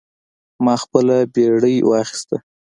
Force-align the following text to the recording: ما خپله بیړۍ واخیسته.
ما 0.63 0.73
خپله 0.83 1.17
بیړۍ 1.33 1.75
واخیسته. 1.89 2.35